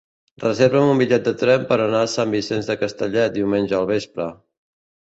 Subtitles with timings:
[0.43, 4.33] Reserva'm un bitllet de tren per anar a Sant Vicenç de Castellet diumenge al vespre.